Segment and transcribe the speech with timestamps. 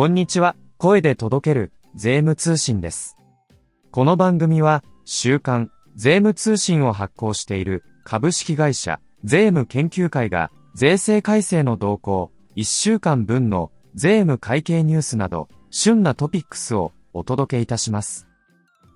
[0.00, 3.18] こんにちは、声で届ける税務通信です。
[3.90, 18.26] この番組は、週刊税務通信を発行している株式会社税務研究会が税制改正の動向、1週間分の税務会計ニュースなど、旬なトピックスをお届けいたします。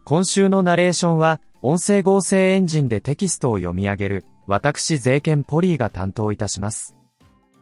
[0.07, 6.97] 今週のナレーションは、音声合成エンジンでテキストを読み上げる、私税研ポリーが担当いたします。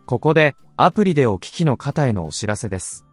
[0.07, 3.05] ここで、アプリでお聞きの方へのお知らせです。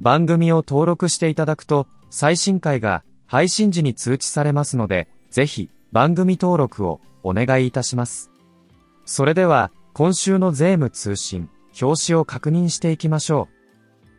[0.00, 8.30] 番組を登録していただくと、最新回が配信時に通知されますので、ぜひ番組登録をお願いいたします。
[9.04, 11.48] それでは、今週の税務通信、
[11.80, 13.48] 表紙を確認していきましょ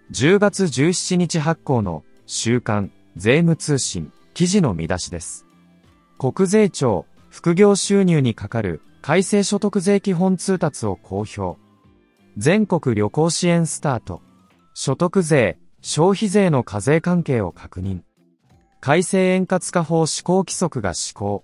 [0.09, 0.13] う。
[0.13, 5.45] 10月17日発行の週刊税務通信記事の見出しです。
[6.17, 11.59] 国税庁副業収入にかかる改正所得税基本通達を公表。
[12.38, 14.22] 全国旅行支援スタート。
[14.73, 18.02] 所得税、消費税の課税関係を確認。
[18.80, 21.44] 改正円滑化法施行規則が施行。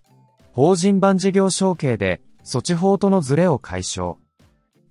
[0.51, 4.17] 法人版事業承継で措置法とのズレを解消。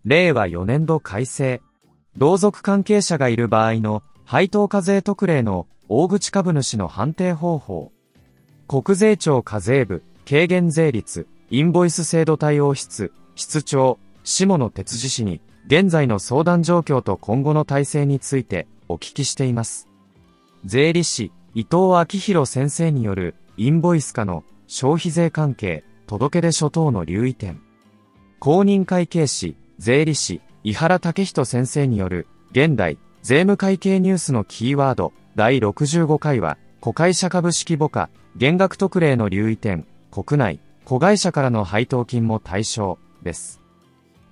[0.04, 1.60] 令和4年度改正。
[2.16, 7.92] 同族関係者がいる場合の配当課税特例の大口株主の判定方法。
[8.68, 19.88] 国税庁課税部、軽減税率、インボイス制度対応室、室長、下野哲司氏に、現在の相談状況と今後の体制についてお聞きしています。
[20.64, 27.60] 税理士、伊藤明宏先生による、インボイス化の消費税関係、届出書等の留意点。
[28.38, 43.60] 公認会計士、税理士、伊原武人先生による、現代、税務会計ニュースのキーワード、第65回は、子会社株式母価、減額特例の留意点、国内、子会社からの配当金も対象、です。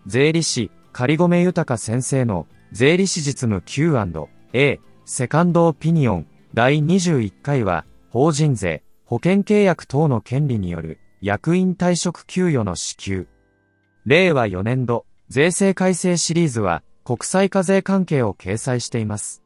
[0.07, 13.29] 税理士、仮込豊先生の、税理士実務 Q&A、A セカンドオピニオン、第21回は、法人税、保険契約等の権利による、役員退職給与の支給。
[14.07, 19.45] 令和4年度、税制改正シリーズは、国際課税関係を掲載しています。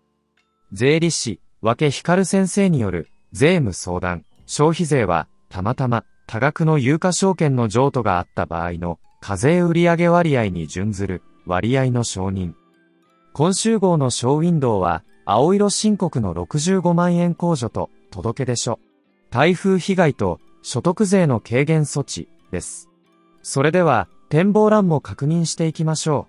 [0.72, 12.54] 税理士、分け光先生による、税務相談、消費税は、たまたま、多額の有価証券の譲渡があった場合の、課税売上割合に準ずる、割合の承認。
[13.36, 18.78] 今週号のショーウィンドウは、青色申告の65万円控除と、届け出書。
[19.28, 22.88] 台風被害と、所得税の軽減措置、です。
[23.42, 26.28] それでは、展望欄も確認していきましょ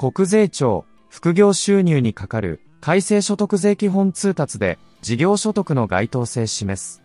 [0.00, 0.10] う。
[0.10, 7.04] 国税庁、副業収入にかかる、改正所得税基本通達で、事業所得の該当性示す。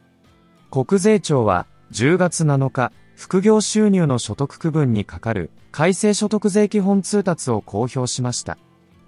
[0.72, 8.58] 国税庁は、10月7日、副業収入の所得区分にかかる、改正所得税基本通達を公表しました。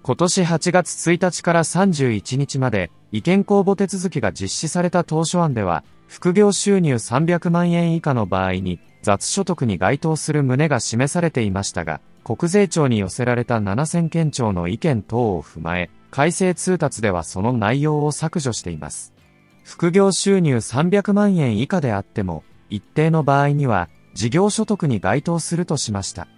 [0.06, 19.14] 今年8月1日から31日まで、意見公募手続きが実施された当初案では、副業収入300万円以下の場合に、雑所得に該当する旨が示されていましたが、国税庁に寄せられた7000件庁の意見等を踏まえ、改正通達ではその内容を削除しています。
[19.62, 26.28] 副業収入300万円以下であっても、一定の場合には、事業所得に該当するとしました。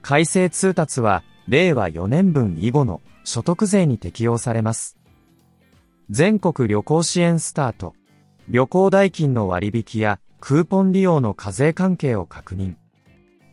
[0.00, 4.96] 改正通達は、令和4年分以後の所得税に適用されます。
[6.10, 7.94] 全国旅行支援スタート。
[8.48, 12.74] 旅行代金の割引やクーポン利用の課税関係を確認。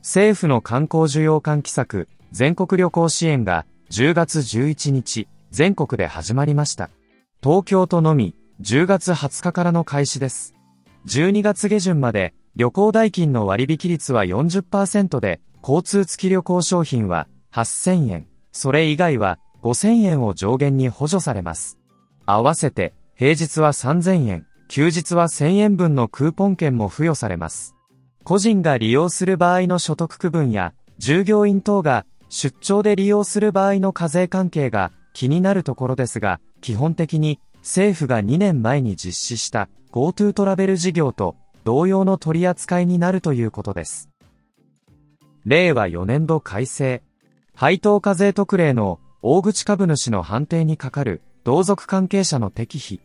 [0.01, 6.89] 政府の観光需要喚起策、全国旅行支援が10月11日、全国で始まりました。
[7.43, 10.53] 東京都のみ、10月20日からの開始です。
[11.07, 21.77] 12月下旬まで、旅行代金の割引率は40%で、交通付き旅行商品は8000円、それ以外は5000円を上限に補助されます。
[22.25, 27.75] 合わせて、平日は3000円、休日は1000円分のクーポン券も付与されます。
[28.23, 41.35] 個人が利用する場合の所得区分や、従業員等が出張で利用する場合の課税関係が気になるところですが、基本的に政府が2年前に実施した GoTo トラベル事業と
[41.65, 44.09] 同様の取り扱いになるということです。
[45.45, 47.03] 令和4年度改正。
[47.55, 52.99] 配当課税特例の大口株主の判定にかかる同族関係者の適否。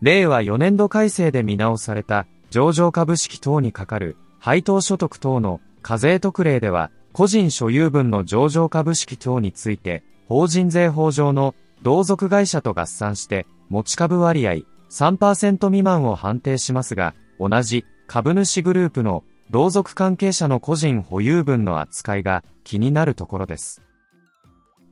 [0.00, 23.82] 令和4年度改正で見直された上場株式等にかかる配当所得等の課税特例では、個人所有分の上場株式等について、法人税法上の同族会社と合算して、持ち株割合3%未満を判定しますが、同じ株主グループの同族関係者の個人保有分の扱いが気になるところです。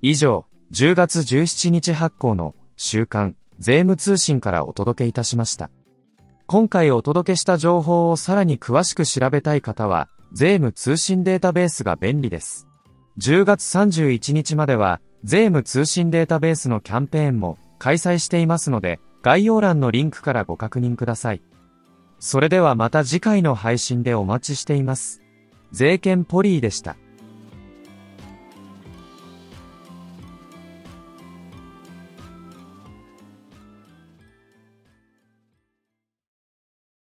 [0.00, 5.70] 以上、10月17日発行の週刊、税務通信からお届けいたしました。
[6.46, 12.66] 今回お届けした情報をさらに詳しく調べたい方は、税務通信データベースが便利です。
[13.18, 21.42] 10月31日までは、税務通信データベースのキャンペーンも開催していますので、概要欄のリンクからご確認ください。
[22.25, 25.21] それではまた次回の配信でお待ちしています。
[25.73, 26.97] 税券ポリーでした。